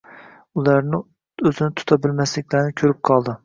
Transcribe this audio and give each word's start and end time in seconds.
Ularnu 0.61 1.01
oʻzini 1.51 1.77
tuta 1.83 2.01
bilmasliklarini 2.09 2.77
koʻrib 2.83 3.01
qoldi. 3.13 3.39